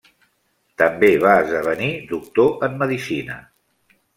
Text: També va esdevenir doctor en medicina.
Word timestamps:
També 0.81 1.09
va 1.25 1.35
esdevenir 1.43 1.91
doctor 2.15 2.51
en 2.69 2.81
medicina. 2.83 3.41